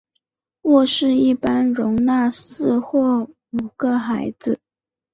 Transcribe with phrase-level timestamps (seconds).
[0.63, 4.59] 卧室一般容纳四或五个孩子。